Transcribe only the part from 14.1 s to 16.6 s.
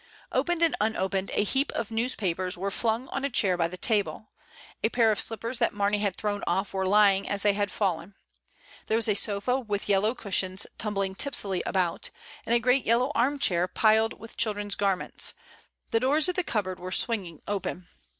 with children's garments; the doors of the 84 MRS. DYMOND.